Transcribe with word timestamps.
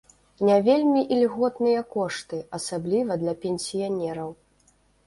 Не 0.47 0.55
вельмі 0.67 1.03
ільготныя 1.17 1.83
кошты, 1.97 2.41
асабліва 2.61 3.21
для 3.27 3.39
пенсіянераў. 3.47 4.39